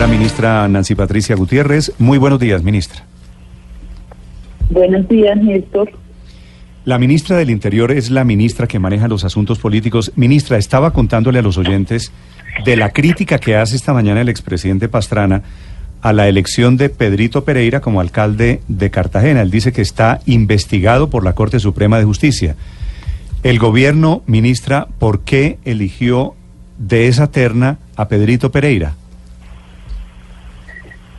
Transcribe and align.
Señora 0.00 0.18
ministra 0.18 0.66
Nancy 0.66 0.94
Patricia 0.94 1.36
Gutiérrez, 1.36 1.92
muy 1.98 2.16
buenos 2.16 2.40
días, 2.40 2.62
ministra. 2.62 3.04
Buenos 4.70 5.06
días, 5.10 5.36
Néstor. 5.36 5.90
La 6.86 6.98
ministra 6.98 7.36
del 7.36 7.50
Interior 7.50 7.92
es 7.92 8.10
la 8.10 8.24
ministra 8.24 8.66
que 8.66 8.78
maneja 8.78 9.08
los 9.08 9.24
asuntos 9.24 9.58
políticos. 9.58 10.12
Ministra, 10.16 10.56
estaba 10.56 10.94
contándole 10.94 11.40
a 11.40 11.42
los 11.42 11.58
oyentes 11.58 12.12
de 12.64 12.76
la 12.76 12.88
crítica 12.94 13.36
que 13.36 13.56
hace 13.56 13.76
esta 13.76 13.92
mañana 13.92 14.22
el 14.22 14.30
expresidente 14.30 14.88
Pastrana 14.88 15.42
a 16.00 16.14
la 16.14 16.28
elección 16.28 16.78
de 16.78 16.88
Pedrito 16.88 17.44
Pereira 17.44 17.82
como 17.82 18.00
alcalde 18.00 18.62
de 18.68 18.90
Cartagena. 18.90 19.42
Él 19.42 19.50
dice 19.50 19.70
que 19.70 19.82
está 19.82 20.20
investigado 20.24 21.10
por 21.10 21.24
la 21.24 21.34
Corte 21.34 21.60
Suprema 21.60 21.98
de 21.98 22.04
Justicia. 22.04 22.56
El 23.42 23.58
gobierno, 23.58 24.22
ministra, 24.26 24.88
¿por 24.98 25.20
qué 25.24 25.58
eligió 25.66 26.36
de 26.78 27.08
esa 27.08 27.30
terna 27.30 27.76
a 27.96 28.08
Pedrito 28.08 28.50
Pereira? 28.50 28.94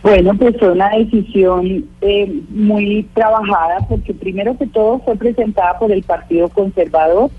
Bueno, 0.04 0.34
pues 0.36 0.58
fue 0.58 0.72
una 0.72 0.90
decisión 0.90 1.86
eh, 2.02 2.42
muy 2.50 3.08
trabajada 3.14 3.78
porque 3.88 4.14
primero 4.14 4.58
que 4.58 4.66
todo 4.66 5.00
fue 5.00 5.16
presentada 5.16 5.78
por 5.78 5.92
el 5.92 6.02
Partido 6.02 6.50
Conservador, 6.50 7.30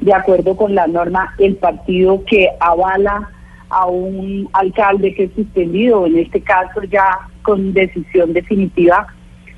de 0.00 0.12
acuerdo 0.12 0.54
con 0.54 0.74
la 0.74 0.86
norma, 0.86 1.34
el 1.38 1.56
partido 1.56 2.22
que 2.24 2.48
avala 2.60 3.30
a 3.70 3.86
un 3.86 4.48
alcalde 4.52 5.14
que 5.14 5.24
es 5.24 5.32
suspendido, 5.34 6.06
en 6.06 6.18
este 6.18 6.42
caso 6.42 6.82
ya 6.84 7.06
con 7.42 7.72
decisión 7.72 8.34
definitiva, 8.34 9.06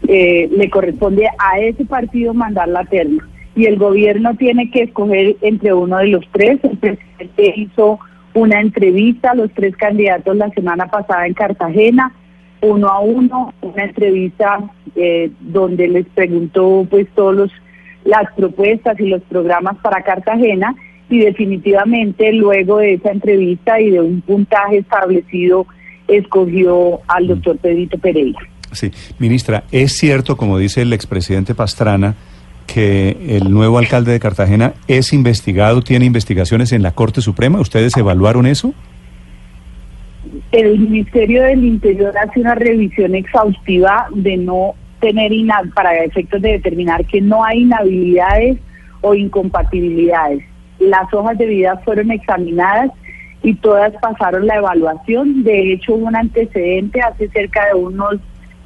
eh, 0.06 0.48
le 0.56 0.70
corresponde 0.70 1.28
a 1.38 1.58
ese 1.58 1.84
partido 1.84 2.32
mandar 2.32 2.68
la 2.68 2.84
terna. 2.84 3.28
Y 3.56 3.66
el 3.66 3.76
gobierno 3.76 4.34
tiene 4.36 4.70
que 4.70 4.84
escoger 4.84 5.36
entre 5.40 5.74
uno 5.74 5.98
de 5.98 6.08
los 6.08 6.24
tres. 6.32 6.58
El 6.62 6.78
presidente 6.78 7.54
hizo 7.56 7.98
una 8.34 8.60
entrevista 8.60 9.32
a 9.32 9.34
los 9.34 9.50
tres 9.52 9.76
candidatos 9.76 10.36
la 10.36 10.48
semana 10.50 10.86
pasada 10.86 11.26
en 11.26 11.34
Cartagena, 11.34 12.12
uno 12.62 12.88
a 12.88 13.00
uno, 13.00 13.52
una 13.60 13.84
entrevista 13.84 14.58
eh, 14.96 15.30
donde 15.40 15.88
les 15.88 16.06
preguntó 16.06 16.86
pues 16.88 17.06
todos 17.14 17.50
las 18.04 18.32
propuestas 18.34 18.98
y 19.00 19.08
los 19.08 19.22
programas 19.22 19.76
para 19.78 20.02
Cartagena 20.02 20.74
y 21.08 21.18
definitivamente 21.18 22.32
luego 22.32 22.78
de 22.78 22.94
esa 22.94 23.10
entrevista 23.10 23.80
y 23.80 23.90
de 23.90 24.00
un 24.00 24.20
puntaje 24.22 24.78
establecido 24.78 25.66
escogió 26.08 27.00
al 27.08 27.26
doctor 27.26 27.58
Pedrito 27.58 27.98
Pereira. 27.98 28.40
Sí, 28.72 28.90
ministra, 29.18 29.64
es 29.70 29.92
cierto, 29.92 30.36
como 30.36 30.56
dice 30.58 30.82
el 30.82 30.92
expresidente 30.92 31.54
Pastrana, 31.54 32.14
que 32.66 33.16
el 33.28 33.50
nuevo 33.50 33.78
alcalde 33.78 34.12
de 34.12 34.20
Cartagena 34.20 34.72
es 34.88 35.12
investigado, 35.12 35.82
tiene 35.82 36.06
investigaciones 36.06 36.72
en 36.72 36.82
la 36.82 36.92
Corte 36.92 37.20
Suprema. 37.20 37.60
¿Ustedes 37.60 37.96
evaluaron 37.96 38.46
eso? 38.46 38.72
El 40.52 40.78
Ministerio 40.78 41.42
del 41.42 41.64
Interior 41.64 42.16
hace 42.16 42.40
una 42.40 42.54
revisión 42.54 43.14
exhaustiva 43.14 44.06
de 44.14 44.36
no 44.36 44.74
tener 45.00 45.32
para 45.74 46.04
efectos 46.04 46.40
de 46.42 46.52
determinar 46.52 47.04
que 47.06 47.20
no 47.20 47.44
hay 47.44 47.62
inhabilidades 47.62 48.58
o 49.00 49.14
incompatibilidades 49.14 50.44
las 50.88 51.12
hojas 51.12 51.38
de 51.38 51.46
vida 51.46 51.80
fueron 51.84 52.10
examinadas 52.10 52.90
y 53.42 53.54
todas 53.54 53.92
pasaron 54.00 54.46
la 54.46 54.56
evaluación. 54.56 55.42
De 55.44 55.72
hecho, 55.72 55.94
hubo 55.94 56.06
un 56.06 56.16
antecedente 56.16 57.00
hace 57.00 57.28
cerca 57.28 57.66
de 57.68 57.74
unos 57.74 58.16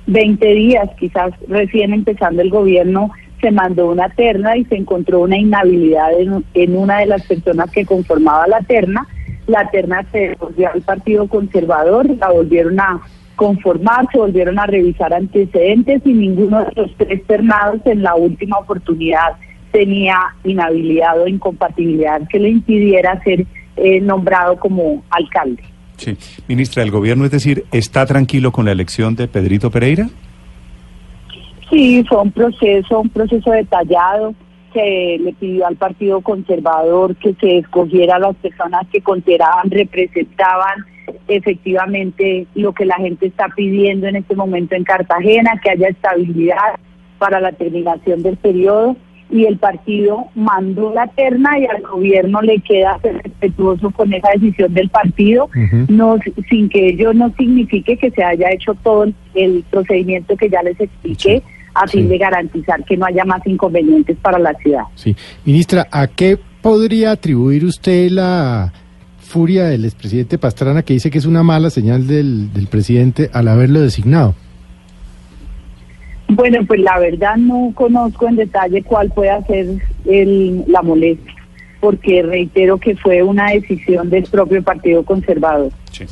20 0.07 0.47
días, 0.47 0.89
quizás 0.99 1.33
recién 1.49 1.93
empezando 1.93 2.43
el 2.43 2.51
gobierno, 2.51 3.11
se 3.41 3.51
mandó 3.51 3.91
una 3.91 4.09
terna 4.11 4.57
y 4.57 4.65
se 4.65 4.77
encontró 4.77 5.21
una 5.21 5.37
inhabilidad 5.37 6.11
en, 6.55 6.77
una 6.77 6.99
de 6.99 7.07
las 7.07 7.27
personas 7.27 7.71
que 7.71 7.85
conformaba 7.85 8.47
la 8.47 8.61
terna. 8.61 9.07
La 9.47 9.71
terna 9.71 10.05
se 10.11 10.31
devolvió 10.31 10.73
al 10.73 10.83
Partido 10.83 11.29
Conservador, 11.29 12.09
la 12.19 12.31
volvieron 12.31 12.81
a 12.81 13.01
conformar, 13.37 14.07
se 14.11 14.19
volvieron 14.19 14.59
a 14.59 14.67
revisar 14.67 15.13
antecedentes 15.15 16.03
y 16.05 16.13
ninguno 16.13 16.65
de 16.65 16.73
los 16.75 16.95
tres 16.97 17.25
ternados 17.27 17.81
en 17.85 18.03
la 18.03 18.15
última 18.15 18.59
oportunidad 18.59 19.37
tenía 19.71 20.19
inhabilidad 20.43 21.21
o 21.21 21.29
incompatibilidad 21.29 22.27
que 22.29 22.39
le 22.39 22.49
impidiera 22.49 23.23
ser 23.23 23.47
eh, 23.77 24.01
nombrado 24.01 24.59
como 24.59 25.05
alcalde. 25.11 25.63
Sí, 25.97 26.17
ministra, 26.49 26.83
¿el 26.83 26.91
gobierno, 26.91 27.25
es 27.25 27.31
decir, 27.31 27.65
está 27.73 28.07
tranquilo 28.07 28.53
con 28.53 28.65
la 28.65 28.73
elección 28.73 29.17
de 29.17 29.29
Pedrito 29.29 29.71
Pereira? 29.71 30.09
Sí, 31.71 32.05
fue 32.09 32.23
un 32.23 32.33
proceso, 32.33 33.01
un 33.01 33.09
proceso 33.09 33.51
detallado 33.51 34.35
que 34.77 35.19
le 35.23 35.33
pidió 35.33 35.67
al 35.67 35.77
Partido 35.77 36.21
Conservador 36.21 37.17
que 37.17 37.35
se 37.41 37.59
escogiera 37.59 38.17
a 38.17 38.19
las 38.19 38.37
personas 38.37 38.83
que 38.93 39.01
consideraban, 39.01 39.71
representaban 39.71 40.85
efectivamente 41.29 42.47
lo 42.55 42.75
que 42.75 42.85
la 42.85 42.97
gente 42.97 43.27
está 43.27 43.47
pidiendo 43.57 44.07
en 44.07 44.17
este 44.17 44.37
momento 44.37 44.75
en 44.75 44.85
Cartagena, 44.85 45.59
que 45.63 45.71
haya 45.71 45.89
estabilidad 45.89 46.79
para 47.19 47.41
la 47.41 47.53
terminación 47.53 48.23
del 48.23 48.37
periodo. 48.37 48.97
Y 49.31 49.47
el 49.47 49.57
partido 49.57 50.27
mandó 50.35 50.93
la 50.93 51.07
terna 51.09 51.59
y 51.59 51.65
al 51.65 51.81
gobierno 51.83 52.43
le 52.43 52.61
queda 52.61 53.01
ser 53.01 53.23
respetuoso 53.23 53.91
con 53.91 54.13
esa 54.13 54.31
decisión 54.33 54.73
del 54.75 54.91
partido, 54.91 55.49
no 55.89 56.19
sin 56.49 56.69
que 56.69 56.91
ello 56.91 57.13
no 57.13 57.33
signifique 57.37 57.97
que 57.97 58.11
se 58.11 58.23
haya 58.23 58.53
hecho 58.53 58.75
todo 58.85 59.07
el 59.35 59.65
procedimiento 59.71 60.37
que 60.37 60.51
ya 60.51 60.63
les 60.63 60.79
expliqué. 60.79 61.43
A 61.77 61.87
fin 61.87 62.09
de 62.09 62.19
garantizar 62.19 62.83
que 62.85 62.97
no 62.97 63.07
haya 63.07 63.25
más 63.25 63.47
inconvenientes 63.47 64.17
para 64.19 64.39
la 64.39 64.55
ciudad. 64.55 64.85
Sí, 64.95 65.15
ministra, 65.45 65.87
¿a 65.91 66.07
qué 66.07 66.39
podría 66.63 67.13
atribuir 67.13 67.65
usted 67.65 68.11
la 68.11 68.73
furia 69.19 69.65
del 69.65 69.85
expresidente 69.85 70.39
Pastrana 70.39 70.83
que 70.83 70.95
dice 70.95 71.11
que 71.11 71.19
es 71.19 71.27
una 71.27 71.43
mala 71.43 71.71
señal 71.71 72.07
del, 72.07 72.53
del 72.53 72.69
presidente 72.69 73.29
al 73.33 73.49
haberlo 73.49 73.81
designado? 73.81 74.35
Bueno, 76.29 76.59
pues 76.67 76.81
la 76.81 76.99
verdad 76.99 77.37
no 77.37 77.73
conozco 77.75 78.29
en 78.29 78.37
detalle 78.37 78.83
cuál 78.83 79.11
puede 79.11 79.43
ser 79.45 79.67
el, 80.07 80.65
la 80.67 80.83
molestia, 80.83 81.35
porque 81.81 82.23
reitero 82.23 82.79
que 82.79 82.97
fue 82.97 83.23
una 83.23 83.51
decisión 83.51 84.11
del 84.11 84.25
propio 84.25 84.63
Partido 84.63 85.05
Conservador. 85.05 85.71
Sí. 85.93 86.05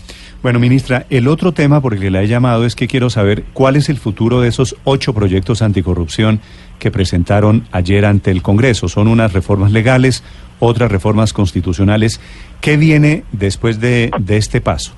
Bueno, 0.45 0.59
ministra, 0.59 1.07
el 1.09 1.27
otro 1.29 1.53
tema 1.53 1.81
por 1.81 1.95
el 1.95 2.01
que 2.01 2.11
la 2.11 2.21
he 2.21 2.27
llamado 2.27 2.67
es 2.67 2.77
que 2.77 2.87
quiero 2.87 3.09
saber 3.09 3.45
cuál 3.55 3.77
es 3.77 3.89
el 3.89 3.97
futuro 3.97 4.43
de 4.43 4.49
esos 4.49 4.77
ocho 4.85 5.15
proyectos 5.15 5.63
anticorrupción 5.63 6.39
que 6.79 6.91
presentaron 6.91 7.65
ayer 7.73 8.05
ante 8.05 8.31
el 8.31 8.43
Congreso. 8.43 8.91
Son 8.91 9.09
unas 9.09 9.33
reformas 9.33 9.73
legales, 9.73 10.23
otras 10.61 10.93
reformas 10.93 11.33
constitucionales. 11.33 12.21
¿Qué 12.61 12.77
viene 12.77 13.25
después 13.33 13.81
de, 13.81 14.11
de 14.21 14.37
este 14.37 14.61
paso? 14.61 14.93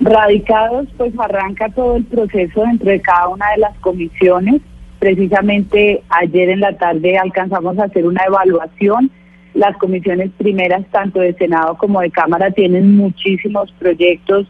Radicados, 0.00 0.88
pues 0.96 1.12
arranca 1.18 1.68
todo 1.68 1.96
el 1.96 2.04
proceso 2.04 2.62
dentro 2.62 2.90
de 2.90 3.02
cada 3.02 3.28
una 3.28 3.50
de 3.50 3.58
las 3.58 3.76
comisiones. 3.80 4.62
Precisamente 4.98 6.02
ayer 6.08 6.48
en 6.48 6.60
la 6.60 6.74
tarde 6.78 7.18
alcanzamos 7.18 7.78
a 7.78 7.84
hacer 7.84 8.06
una 8.06 8.22
evaluación. 8.26 9.10
Las 9.54 9.76
comisiones 9.76 10.30
primeras, 10.38 10.84
tanto 10.90 11.20
de 11.20 11.34
Senado 11.34 11.76
como 11.76 12.00
de 12.00 12.10
Cámara, 12.10 12.50
tienen 12.50 12.96
muchísimos 12.96 13.70
proyectos 13.78 14.46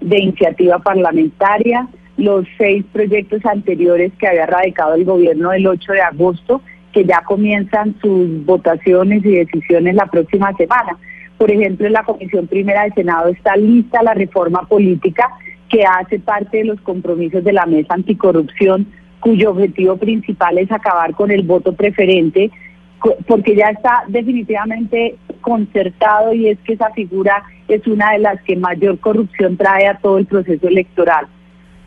de 0.00 0.18
iniciativa 0.18 0.78
parlamentaria. 0.78 1.86
Los 2.16 2.46
seis 2.56 2.84
proyectos 2.92 3.44
anteriores 3.44 4.12
que 4.18 4.26
había 4.26 4.46
radicado 4.46 4.94
el 4.94 5.04
gobierno 5.04 5.52
el 5.52 5.66
8 5.66 5.92
de 5.92 6.00
agosto, 6.00 6.62
que 6.92 7.04
ya 7.04 7.22
comienzan 7.26 7.94
sus 8.00 8.44
votaciones 8.46 9.24
y 9.24 9.32
decisiones 9.32 9.94
la 9.94 10.06
próxima 10.06 10.52
semana. 10.54 10.96
Por 11.36 11.50
ejemplo, 11.50 11.86
en 11.86 11.92
la 11.92 12.04
Comisión 12.04 12.46
Primera 12.46 12.84
del 12.84 12.94
Senado 12.94 13.28
está 13.28 13.56
lista 13.56 14.02
la 14.02 14.14
reforma 14.14 14.62
política 14.62 15.28
que 15.68 15.84
hace 15.84 16.18
parte 16.18 16.58
de 16.58 16.64
los 16.64 16.80
compromisos 16.80 17.44
de 17.44 17.52
la 17.52 17.66
Mesa 17.66 17.94
Anticorrupción, 17.94 18.86
cuyo 19.20 19.50
objetivo 19.50 19.96
principal 19.96 20.56
es 20.56 20.70
acabar 20.72 21.12
con 21.14 21.30
el 21.30 21.42
voto 21.42 21.74
preferente, 21.74 22.50
porque 23.26 23.54
ya 23.54 23.68
está 23.70 24.04
definitivamente 24.08 25.16
concertado 25.40 26.32
y 26.32 26.48
es 26.48 26.58
que 26.60 26.74
esa 26.74 26.90
figura 26.90 27.42
es 27.68 27.86
una 27.86 28.12
de 28.12 28.18
las 28.20 28.40
que 28.42 28.56
mayor 28.56 28.98
corrupción 28.98 29.56
trae 29.56 29.86
a 29.86 29.98
todo 29.98 30.18
el 30.18 30.26
proceso 30.26 30.68
electoral. 30.68 31.26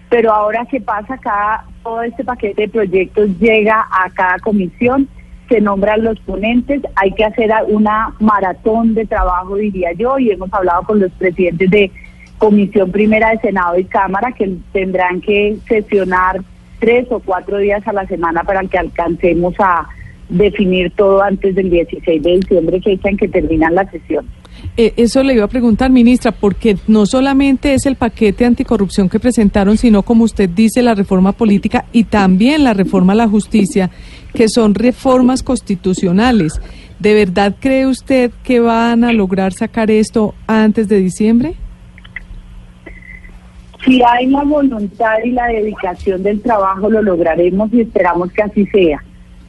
Pero 0.10 0.34
ahora, 0.34 0.66
¿qué 0.70 0.82
pasa? 0.82 1.18
Cada, 1.18 1.66
todo 1.84 2.02
este 2.02 2.24
paquete 2.24 2.64
de 2.64 2.70
proyectos 2.70 3.30
llega 3.40 3.88
a 3.92 4.10
cada 4.10 4.40
comisión 4.40 5.08
se 5.50 5.60
nombran 5.60 6.04
los 6.04 6.20
ponentes, 6.20 6.82
hay 6.96 7.12
que 7.12 7.26
hacer 7.26 7.50
una 7.68 8.14
maratón 8.20 8.94
de 8.94 9.06
trabajo, 9.06 9.56
diría 9.56 9.92
yo, 9.94 10.20
y 10.20 10.30
hemos 10.30 10.54
hablado 10.54 10.84
con 10.84 11.00
los 11.00 11.12
presidentes 11.14 11.70
de 11.72 11.92
Comisión 12.38 12.92
Primera 12.92 13.32
de 13.32 13.40
Senado 13.40 13.78
y 13.78 13.84
Cámara 13.84 14.32
que 14.32 14.56
tendrán 14.72 15.20
que 15.20 15.58
sesionar 15.68 16.40
tres 16.80 17.08
o 17.10 17.20
cuatro 17.20 17.58
días 17.58 17.86
a 17.86 17.94
la 17.94 18.06
semana 18.06 18.44
para 18.44 18.64
que 18.64 18.78
alcancemos 18.78 19.56
a 19.60 19.90
definir 20.30 20.92
todo 20.92 21.22
antes 21.22 21.56
del 21.56 21.70
16 21.70 22.22
de 22.22 22.36
diciembre, 22.38 22.80
que 22.80 22.94
es 22.94 23.00
en 23.04 23.18
que 23.18 23.28
terminan 23.28 23.76
la 23.76 23.90
sesión. 23.90 24.26
Eh, 24.78 24.94
eso 24.98 25.24
le 25.24 25.34
iba 25.34 25.46
a 25.46 25.50
preguntar, 25.50 25.90
ministra, 25.90 26.32
porque 26.32 26.78
no 26.88 27.06
solamente 27.06 27.74
es 27.74 27.86
el 27.86 27.96
paquete 27.96 28.46
anticorrupción 28.46 29.10
que 29.10 29.20
presentaron, 29.20 29.78
sino 29.78 30.04
como 30.04 30.24
usted 30.24 30.50
dice, 30.50 30.82
la 30.82 30.96
reforma 30.96 31.32
política 31.32 31.86
y 31.92 32.06
también 32.06 32.64
la 32.64 32.74
reforma 32.74 33.14
a 33.14 33.18
la 33.18 33.28
justicia, 33.28 33.90
que 34.34 34.48
son 34.48 34.76
reformas 34.76 35.44
constitucionales. 35.44 36.62
¿De 37.00 37.14
verdad 37.14 37.56
cree 37.60 37.88
usted 37.88 38.32
que 38.44 38.60
van 38.60 39.04
a 39.04 39.14
lograr 39.14 39.54
sacar 39.54 39.90
esto 39.90 40.36
antes 40.48 40.88
de 40.88 40.98
diciembre? 40.98 41.54
Si 43.86 44.02
hay 44.04 44.28
la 44.28 44.44
voluntad 44.44 45.16
y 45.24 45.32
la 45.32 45.48
dedicación 45.48 46.22
del 46.22 46.42
trabajo, 46.42 46.90
lo 46.90 47.02
lograremos 47.02 47.74
y 47.74 47.82
esperamos 47.82 48.32
que 48.34 48.44
así 48.44 48.66
sea 48.68 49.02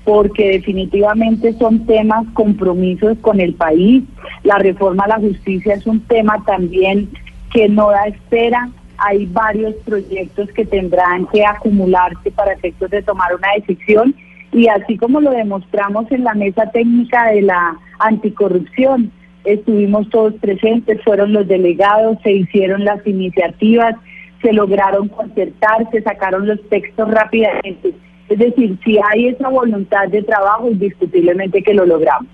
porque 0.05 0.53
definitivamente 0.53 1.53
son 1.55 1.87
temas 1.87 2.27
compromisos 2.33 3.19
con 3.21 3.41
el 3.41 3.55
país. 3.55 4.05
La 4.45 4.59
reforma 4.59 5.05
a 5.05 5.09
la 5.09 5.21
justicia 5.21 5.75
es 5.75 5.87
un 5.87 6.01
tema 6.01 6.43
también 6.45 7.11
que 7.53 7.69
no 7.69 7.91
da 7.91 8.07
espera. 8.07 8.71
Hay 8.99 9.27
varios 9.27 9.75
proyectos 9.85 10.49
que 10.51 10.65
tendrán 10.65 11.27
que 11.27 11.45
acumularse 11.45 12.31
para 12.31 12.53
efectos 12.53 12.91
de 12.91 13.03
tomar 13.03 13.35
una 13.35 13.49
decisión 13.57 14.15
y 14.53 14.69
así 14.69 14.97
como 14.97 15.21
lo 15.21 15.31
demostramos 15.31 16.11
en 16.11 16.25
la 16.25 16.35
mesa 16.35 16.71
técnica 16.71 17.31
de 17.31 17.43
la 17.43 17.77
anticorrupción, 18.01 19.13
estuvimos 19.45 20.09
todos 20.11 20.35
presentes, 20.35 21.01
fueron 21.05 21.33
los 21.33 21.47
delegados, 21.47 22.19
se 22.23 22.33
hicieron 22.33 22.85
las 22.85 23.07
iniciativas, 23.07 23.95
se 24.43 24.53
lograron 24.53 25.09
concertar, 25.09 25.89
se 25.93 26.03
sacaron 26.03 26.47
los 26.47 26.61
textos 26.69 27.09
rápidamente 27.11 27.95
es 28.31 28.39
decir, 28.39 28.79
si 28.85 28.97
hay 28.97 29.27
esa 29.27 29.49
voluntad 29.49 30.09
de 30.09 30.23
trabajo, 30.23 30.71
indiscutiblemente 30.71 31.63
que 31.63 31.75
lo 31.75 31.85
logramos. 31.85 32.29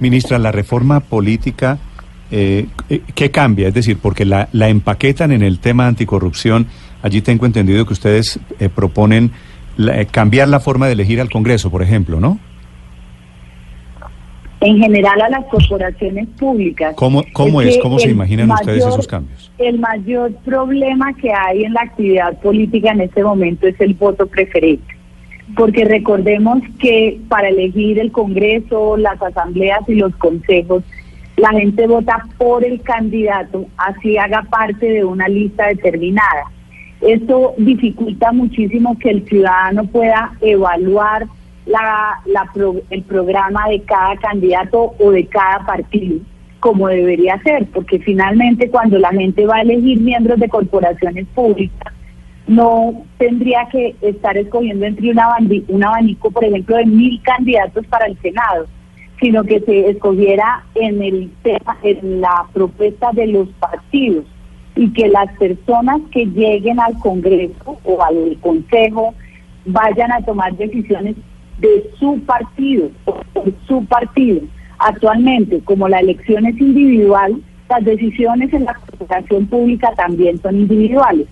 Ministra, 0.00 0.38
la 0.38 0.50
reforma 0.50 1.00
política, 1.00 1.78
eh, 2.30 2.66
eh, 2.88 3.02
¿qué 3.14 3.30
cambia? 3.30 3.68
Es 3.68 3.74
decir, 3.74 3.98
porque 4.00 4.24
la, 4.24 4.48
la, 4.52 4.68
empaquetan 4.68 5.32
en 5.32 5.42
el 5.42 5.58
tema 5.58 5.86
anticorrupción. 5.86 6.66
Allí 7.02 7.20
tengo 7.20 7.44
entendido 7.44 7.84
que 7.84 7.92
ustedes 7.92 8.40
eh, 8.58 8.68
proponen 8.68 9.32
cambiar 10.10 10.48
la 10.48 10.60
forma 10.60 10.86
de 10.86 10.92
elegir 10.92 11.20
al 11.20 11.30
Congreso, 11.30 11.70
por 11.70 11.82
ejemplo, 11.82 12.20
¿no? 12.20 12.38
En 14.60 14.78
general 14.78 15.20
a 15.22 15.28
las 15.30 15.44
corporaciones 15.46 16.28
públicas. 16.38 16.94
¿Cómo, 16.96 17.24
cómo 17.32 17.62
es? 17.62 17.78
¿Cómo 17.78 17.98
se 17.98 18.10
imaginan 18.10 18.50
ustedes 18.50 18.84
esos 18.84 19.06
cambios? 19.06 19.50
El 19.58 19.78
mayor 19.78 20.34
problema 20.44 21.14
que 21.14 21.32
hay 21.32 21.64
en 21.64 21.72
la 21.72 21.82
actividad 21.82 22.38
política 22.40 22.92
en 22.92 23.00
este 23.00 23.24
momento 23.24 23.66
es 23.66 23.80
el 23.80 23.94
voto 23.94 24.26
preferente. 24.26 24.94
Porque 25.56 25.84
recordemos 25.84 26.62
que 26.78 27.18
para 27.28 27.48
elegir 27.48 27.98
el 27.98 28.12
Congreso, 28.12 28.96
las 28.96 29.20
asambleas 29.20 29.80
y 29.88 29.94
los 29.94 30.14
consejos, 30.16 30.84
la 31.36 31.50
gente 31.50 31.86
vota 31.86 32.26
por 32.36 32.64
el 32.64 32.82
candidato, 32.82 33.66
así 33.78 34.18
haga 34.18 34.42
parte 34.42 34.86
de 34.86 35.04
una 35.04 35.26
lista 35.26 35.68
determinada. 35.68 36.44
Esto 37.00 37.54
dificulta 37.56 38.30
muchísimo 38.30 38.98
que 38.98 39.10
el 39.10 39.24
ciudadano 39.26 39.84
pueda 39.86 40.32
evaluar 40.42 41.26
la, 41.70 42.20
el 42.90 43.02
programa 43.02 43.68
de 43.68 43.80
cada 43.82 44.16
candidato 44.16 44.94
o 44.98 45.10
de 45.10 45.26
cada 45.26 45.64
partido, 45.64 46.18
como 46.58 46.88
debería 46.88 47.40
ser, 47.42 47.66
porque 47.72 47.98
finalmente 48.00 48.70
cuando 48.70 48.98
la 48.98 49.10
gente 49.10 49.46
va 49.46 49.56
a 49.56 49.62
elegir 49.62 50.00
miembros 50.00 50.38
de 50.38 50.48
corporaciones 50.48 51.26
públicas, 51.34 51.92
no 52.46 53.04
tendría 53.18 53.68
que 53.70 53.94
estar 54.00 54.36
escogiendo 54.36 54.84
entre 54.84 55.10
una 55.10 55.28
un 55.68 55.84
abanico, 55.84 56.30
por 56.30 56.44
ejemplo, 56.44 56.76
de 56.76 56.86
mil 56.86 57.20
candidatos 57.22 57.86
para 57.86 58.06
el 58.06 58.18
Senado, 58.18 58.66
sino 59.20 59.44
que 59.44 59.60
se 59.60 59.90
escogiera 59.90 60.64
en 60.74 61.02
el 61.02 61.30
tema, 61.42 61.76
en 61.82 62.20
la 62.20 62.46
propuesta 62.52 63.10
de 63.12 63.28
los 63.28 63.48
partidos 63.50 64.24
y 64.74 64.92
que 64.92 65.08
las 65.08 65.30
personas 65.38 66.00
que 66.10 66.26
lleguen 66.26 66.80
al 66.80 66.98
Congreso 66.98 67.78
o 67.84 68.02
al 68.02 68.36
Consejo 68.40 69.14
vayan 69.66 70.10
a 70.10 70.22
tomar 70.22 70.56
decisiones 70.56 71.16
de 71.60 71.90
su 71.98 72.20
partido 72.20 72.90
su 73.66 73.84
partido. 73.86 74.40
Actualmente, 74.78 75.60
como 75.60 75.88
la 75.88 76.00
elección 76.00 76.46
es 76.46 76.58
individual, 76.60 77.40
las 77.68 77.84
decisiones 77.84 78.52
en 78.52 78.64
la 78.64 78.74
corporación 78.74 79.46
pública 79.46 79.92
también 79.96 80.40
son 80.40 80.56
individuales. 80.56 81.26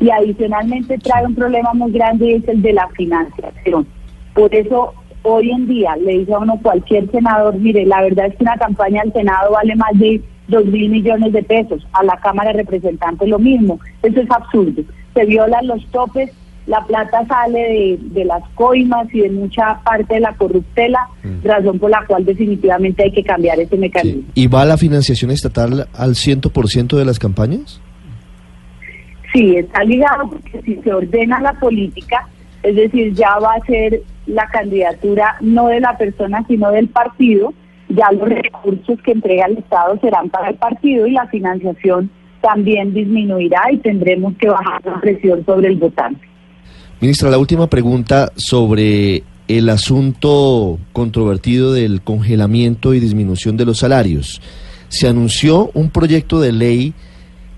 Y 0.00 0.10
adicionalmente 0.10 0.98
trae 0.98 1.26
un 1.26 1.34
problema 1.34 1.74
muy 1.74 1.92
grande 1.92 2.30
y 2.30 2.34
es 2.34 2.48
el 2.48 2.62
de 2.62 2.72
la 2.72 2.88
financiación. 2.88 3.86
Por 4.34 4.54
eso 4.54 4.94
hoy 5.22 5.50
en 5.50 5.66
día 5.66 5.96
le 5.96 6.18
dice 6.18 6.32
a 6.32 6.38
uno 6.38 6.58
cualquier 6.62 7.10
senador, 7.10 7.56
mire, 7.56 7.84
la 7.86 8.02
verdad 8.02 8.26
es 8.26 8.36
que 8.36 8.44
una 8.44 8.56
campaña 8.56 9.02
al 9.02 9.12
Senado 9.12 9.52
vale 9.52 9.76
más 9.76 9.96
de 9.98 10.22
dos 10.48 10.64
mil 10.66 10.90
millones 10.90 11.32
de 11.32 11.42
pesos, 11.42 11.86
a 11.92 12.02
la 12.02 12.16
Cámara 12.16 12.52
de 12.52 12.58
Representantes 12.58 13.28
lo 13.28 13.38
mismo. 13.38 13.78
Eso 14.02 14.20
es 14.20 14.30
absurdo. 14.30 14.82
Se 15.14 15.24
violan 15.26 15.66
los 15.66 15.84
topes 15.88 16.32
la 16.66 16.84
plata 16.84 17.26
sale 17.26 17.98
de, 18.00 18.24
las 18.24 18.42
coimas 18.54 19.12
y 19.12 19.20
de 19.20 19.30
mucha 19.30 19.80
parte 19.84 20.14
de 20.14 20.20
la 20.20 20.34
corruptela, 20.34 21.08
mm. 21.22 21.44
razón 21.44 21.78
por 21.78 21.90
la 21.90 22.04
cual 22.06 22.24
definitivamente 22.24 23.02
hay 23.02 23.12
que 23.12 23.24
cambiar 23.24 23.58
ese 23.58 23.76
mecanismo. 23.76 24.22
¿Y 24.34 24.46
va 24.46 24.64
la 24.64 24.76
financiación 24.76 25.30
estatal 25.30 25.88
al 25.92 26.10
100% 26.10 26.96
de 26.96 27.04
las 27.04 27.18
campañas? 27.18 27.80
Sí, 29.32 29.56
está 29.56 29.82
ligado 29.82 30.28
porque 30.28 30.62
si 30.62 30.76
se 30.76 30.92
ordena 30.92 31.40
la 31.40 31.54
política, 31.54 32.28
es 32.62 32.76
decir, 32.76 33.12
ya 33.14 33.38
va 33.38 33.54
a 33.54 33.66
ser 33.66 34.02
la 34.26 34.46
candidatura 34.48 35.36
no 35.40 35.68
de 35.68 35.80
la 35.80 35.96
persona, 35.96 36.44
sino 36.46 36.70
del 36.70 36.88
partido, 36.88 37.52
ya 37.88 38.12
los 38.12 38.28
recursos 38.28 39.00
que 39.02 39.12
entrega 39.12 39.46
el 39.46 39.58
Estado 39.58 39.98
serán 40.00 40.30
para 40.30 40.50
el 40.50 40.56
partido 40.56 41.06
y 41.06 41.12
la 41.12 41.26
financiación 41.26 42.10
también 42.40 42.92
disminuirá 42.92 43.72
y 43.72 43.78
tendremos 43.78 44.34
que 44.36 44.48
bajar 44.48 44.84
la 44.84 45.00
presión 45.00 45.44
sobre 45.44 45.68
el 45.68 45.76
votante. 45.76 46.31
Ministra, 47.02 47.30
la 47.30 47.38
última 47.38 47.66
pregunta 47.66 48.30
sobre 48.36 49.24
el 49.48 49.68
asunto 49.70 50.78
controvertido 50.92 51.72
del 51.72 52.00
congelamiento 52.00 52.94
y 52.94 53.00
disminución 53.00 53.56
de 53.56 53.64
los 53.64 53.78
salarios. 53.78 54.40
Se 54.88 55.08
anunció 55.08 55.72
un 55.74 55.90
proyecto 55.90 56.40
de 56.40 56.52
ley 56.52 56.94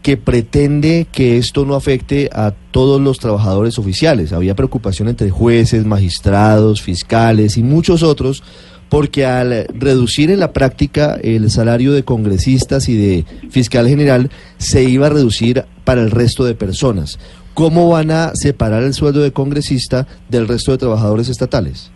que 0.00 0.16
pretende 0.16 1.06
que 1.12 1.36
esto 1.36 1.66
no 1.66 1.74
afecte 1.74 2.30
a 2.32 2.54
todos 2.70 3.02
los 3.02 3.18
trabajadores 3.18 3.78
oficiales. 3.78 4.32
Había 4.32 4.56
preocupación 4.56 5.08
entre 5.08 5.28
jueces, 5.28 5.84
magistrados, 5.84 6.80
fiscales 6.80 7.58
y 7.58 7.62
muchos 7.62 8.02
otros, 8.02 8.42
porque 8.88 9.26
al 9.26 9.66
reducir 9.74 10.30
en 10.30 10.40
la 10.40 10.54
práctica 10.54 11.18
el 11.22 11.50
salario 11.50 11.92
de 11.92 12.02
congresistas 12.02 12.88
y 12.88 12.96
de 12.96 13.26
fiscal 13.50 13.88
general, 13.88 14.30
se 14.56 14.84
iba 14.84 15.08
a 15.08 15.10
reducir 15.10 15.66
para 15.84 16.00
el 16.00 16.10
resto 16.10 16.46
de 16.46 16.54
personas. 16.54 17.18
¿Cómo 17.54 17.88
van 17.88 18.10
a 18.10 18.30
separar 18.34 18.82
el 18.82 18.94
sueldo 18.94 19.20
de 19.20 19.32
congresista 19.32 20.08
del 20.28 20.48
resto 20.48 20.72
de 20.72 20.78
trabajadores 20.78 21.28
estatales? 21.28 21.92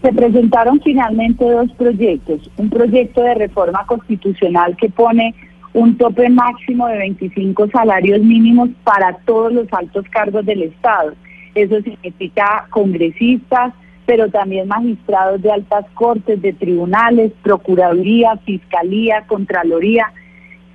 Se 0.00 0.10
presentaron 0.10 0.80
finalmente 0.82 1.44
dos 1.44 1.70
proyectos. 1.72 2.50
Un 2.56 2.70
proyecto 2.70 3.20
de 3.22 3.34
reforma 3.34 3.84
constitucional 3.86 4.74
que 4.78 4.88
pone 4.88 5.34
un 5.74 5.98
tope 5.98 6.30
máximo 6.30 6.86
de 6.86 6.96
25 6.96 7.68
salarios 7.68 8.20
mínimos 8.20 8.70
para 8.84 9.18
todos 9.26 9.52
los 9.52 9.66
altos 9.70 10.06
cargos 10.08 10.46
del 10.46 10.62
Estado. 10.62 11.12
Eso 11.54 11.82
significa 11.82 12.66
congresistas, 12.70 13.74
pero 14.06 14.30
también 14.30 14.66
magistrados 14.66 15.42
de 15.42 15.52
altas 15.52 15.84
cortes, 15.92 16.40
de 16.40 16.54
tribunales, 16.54 17.32
procuraduría, 17.42 18.36
fiscalía, 18.46 19.24
contraloría, 19.26 20.10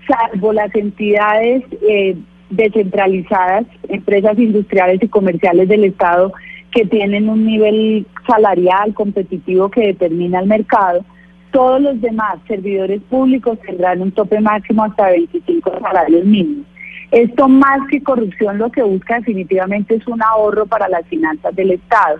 salvo 0.08 0.54
las 0.54 0.74
entidades 0.76 1.64
eh, 1.82 2.16
descentralizadas, 2.50 3.66
empresas 3.88 4.38
industriales 4.38 5.02
y 5.02 5.08
comerciales 5.08 5.68
del 5.70 5.86
Estado 5.86 6.34
que 6.72 6.86
tienen 6.86 7.30
un 7.30 7.46
nivel 7.46 8.06
salarial 8.28 8.94
competitivo 8.94 9.70
que 9.70 9.88
determina 9.88 10.40
el 10.40 10.48
mercado. 10.48 11.04
Todos 11.52 11.82
los 11.82 12.02
demás 12.02 12.38
servidores 12.48 13.02
públicos 13.10 13.58
tendrán 13.66 14.02
un 14.02 14.12
tope 14.12 14.40
máximo 14.40 14.84
hasta 14.84 15.10
25 15.10 15.80
salarios 15.80 16.26
mínimos. 16.26 16.66
Esto 17.12 17.48
más 17.48 17.88
que 17.90 18.04
corrupción 18.04 18.60
lo 18.60 18.72
que 18.72 18.84
busca 18.84 19.16
definitivamente 19.18 19.96
es 19.96 20.08
un 20.08 20.22
ahorro 20.22 20.68
para 20.68 20.88
las 20.88 21.06
finanzas 21.08 21.56
del 21.56 21.72
Estado, 21.72 22.20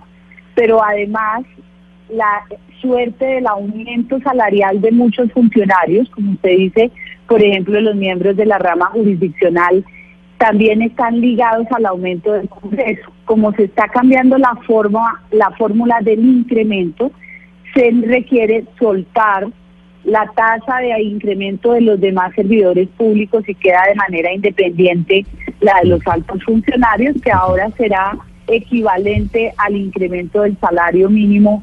pero 0.56 0.82
además 0.82 1.44
la 2.08 2.42
suerte 2.80 3.24
del 3.24 3.46
aumento 3.46 4.18
salarial 4.20 4.80
de 4.80 4.90
muchos 4.90 5.30
funcionarios, 5.32 6.10
como 6.10 6.32
usted 6.32 6.56
dice, 6.56 6.90
por 7.28 7.40
ejemplo, 7.40 7.80
los 7.80 7.94
miembros 7.94 8.36
de 8.36 8.46
la 8.46 8.58
rama 8.58 8.86
jurisdiccional 8.86 9.84
también 10.40 10.80
están 10.80 11.20
ligados 11.20 11.66
al 11.70 11.84
aumento 11.84 12.32
del 12.32 12.48
Congreso. 12.48 13.12
Como 13.26 13.52
se 13.52 13.64
está 13.64 13.88
cambiando 13.88 14.38
la 14.38 14.56
forma, 14.66 15.22
la 15.30 15.50
fórmula 15.50 16.00
del 16.00 16.24
incremento, 16.24 17.12
se 17.74 17.90
requiere 18.06 18.64
soltar 18.78 19.46
la 20.04 20.24
tasa 20.34 20.78
de 20.78 21.02
incremento 21.02 21.72
de 21.72 21.82
los 21.82 22.00
demás 22.00 22.32
servidores 22.34 22.88
públicos 22.96 23.46
y 23.46 23.54
queda 23.54 23.82
de 23.86 23.94
manera 23.96 24.32
independiente 24.32 25.26
la 25.60 25.78
de 25.82 25.88
los 25.88 26.00
altos 26.06 26.42
funcionarios, 26.42 27.16
que 27.22 27.30
ahora 27.30 27.68
será 27.76 28.16
equivalente 28.46 29.52
al 29.58 29.76
incremento 29.76 30.40
del 30.40 30.56
salario 30.58 31.10
mínimo 31.10 31.62